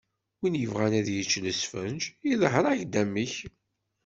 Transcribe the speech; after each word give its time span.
Win 0.39 0.59
yebɣan 0.61 0.93
ad 0.99 1.07
yečč 1.15 1.31
lesfenǧ, 1.43 2.01
iḍher-ak 2.31 2.91
amek. 3.01 3.35